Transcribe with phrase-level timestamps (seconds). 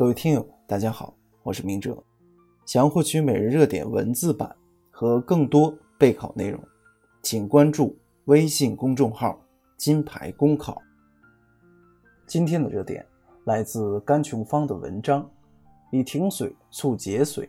[0.00, 2.02] 各位听友，大家好，我是明哲。
[2.64, 4.56] 想要获取每日热点文字版
[4.90, 6.58] 和更多备考内容，
[7.20, 7.94] 请关注
[8.24, 9.38] 微信公众号
[9.76, 10.80] “金牌公考”。
[12.26, 13.04] 今天的热点
[13.44, 15.30] 来自甘琼芳的文章
[15.92, 17.46] ：“以停水促节水，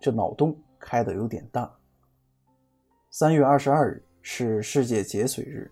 [0.00, 1.72] 这脑洞开得有点大。”
[3.10, 5.70] 三月二十二日是世界节水日，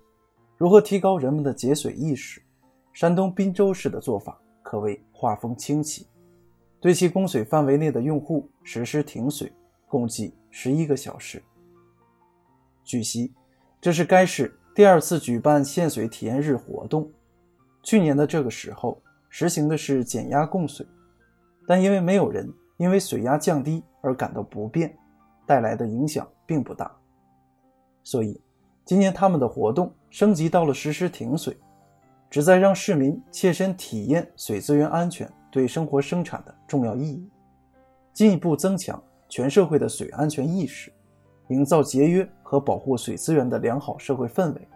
[0.57, 2.41] 如何提高人们的节水意识？
[2.93, 6.07] 山东滨州市的做法可谓画风清奇。
[6.81, 9.53] 对其供水范围内的用户实施停水，
[9.87, 11.43] 共计十一个小时。
[12.83, 13.35] 据悉，
[13.83, 17.13] 这是该市第二次举办限水体验日活动。
[17.83, 20.87] 去年的这个时候实行的是减压供水，
[21.67, 24.97] 但因为没有人因为水压降低而感到不便，
[25.47, 26.91] 带来的影响并不大。
[28.03, 28.41] 所以，
[28.87, 31.55] 今年他们的活动升级到了实施停水，
[32.31, 35.31] 旨在让市民切身体验水资源安全。
[35.53, 37.29] 对生活生产的重要意义，
[38.13, 40.93] 进一步增强全社会的水安全意识，
[41.49, 44.69] 营造节约和保护水资源的良好社会氛围。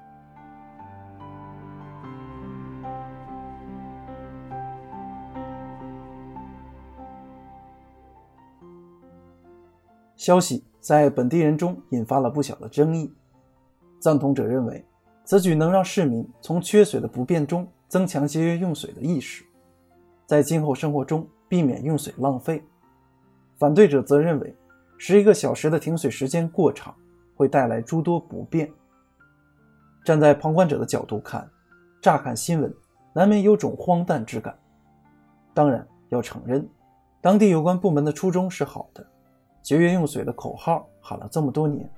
[10.17, 13.15] 消息在本地人中引发了不小的争议。
[14.01, 14.85] 赞同者认为，
[15.25, 19.45] 此举能让市民从缺水的不便中增强节约用水的意识。
[20.27, 22.61] 在今后生活中避免用水浪费。
[23.61, 24.53] 反对者则认为，
[24.99, 26.93] 十一个小时的停水时间过长，
[27.37, 28.69] 会带来诸多不便。
[30.05, 31.49] 站在旁观者的角度看，
[32.03, 32.75] 乍看新闻，
[33.13, 34.53] 难免有种荒诞之感。
[35.55, 36.69] 当然，要承认，
[37.21, 39.07] 当地有关部门的初衷是好的，
[39.63, 41.89] 节约用水的口号喊了这么多年，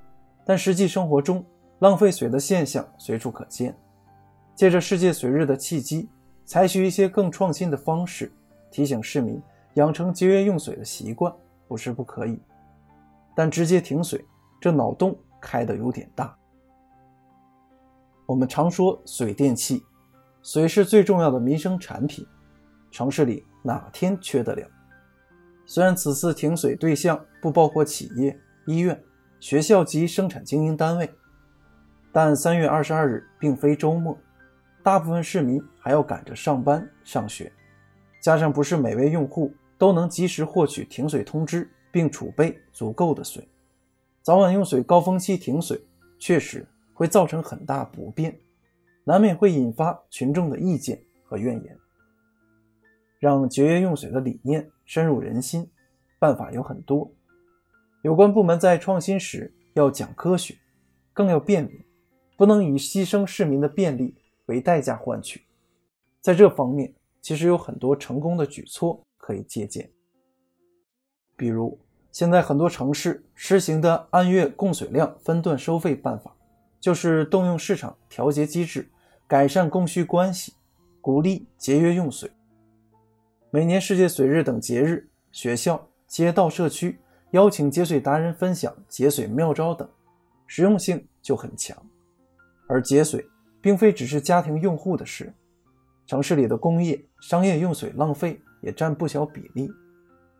[0.45, 1.43] 但实际生活中
[1.79, 3.75] 浪费水的现象随处可见。
[4.53, 6.07] 借着世界水日的契机。
[6.49, 8.31] 采取一些更创新的方式，
[8.71, 9.41] 提醒市民
[9.75, 11.33] 养成节约用水的习惯，
[11.67, 12.39] 不是不可以。
[13.35, 14.25] 但直接停水，
[14.59, 16.35] 这脑洞开得有点大。
[18.25, 19.83] 我们常说水电气，
[20.41, 22.25] 水是最重要的民生产品，
[22.91, 24.67] 城市里哪天缺得了？
[25.65, 29.01] 虽然此次停水对象不包括企业、医院、
[29.39, 31.09] 学校及生产经营单位，
[32.11, 34.17] 但三月二十二日并非周末。
[34.81, 37.51] 大部分市民还要赶着上班、上学，
[38.27, 43.47] 加上不是每位用户都能及时获取停水通知并储备足够的水，
[44.21, 45.79] 早晚用水高峰期停水
[46.19, 48.37] 确实会造成很大不便，
[49.05, 51.77] 难免会引发群众的意见和怨言。
[53.17, 55.65] 让节约用水的理念深入人心，
[56.19, 57.09] 办法有很多。
[58.01, 60.53] 有关部门在创新时要讲科学，
[61.13, 61.81] 更要便民，
[62.35, 64.15] 不能以牺牲市民的便利。
[64.47, 65.45] 为代价换取，
[66.19, 66.93] 在这方面
[67.27, 69.91] 其实有很多成功的举措可以借鉴。
[71.35, 71.77] 比如，
[72.09, 76.33] 现在很多城市实行的按月供水量分段收费办法，
[76.79, 78.89] 就是动用市场调节机制，
[79.27, 80.53] 改善供需关系，
[81.01, 82.31] 鼓励节约用水。
[83.51, 86.97] 每年世界水日等节日，学校、街道、社区
[87.31, 89.85] 邀请节水达人分享节水妙招等，
[90.45, 91.77] 实用性就很强。
[92.69, 93.29] 而节水。
[93.59, 95.33] 并非只是家庭用户的事，
[96.07, 99.69] 城市里的工业、商业用水浪费也占不小比例，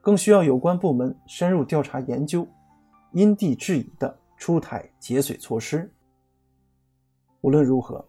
[0.02, 2.48] 更需要有关部门深入调查研究，
[3.12, 5.92] 因地制宜的出台节水措施。
[7.42, 8.04] 无论如何，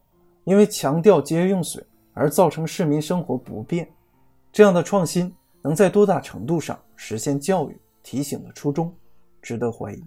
[0.45, 3.89] 因为强调节约用水而造成市民生活不便，
[4.53, 8.95] 这样的创新能在多大程度上实现教育提醒的初衷，
[9.43, 10.03] 值得怀疑。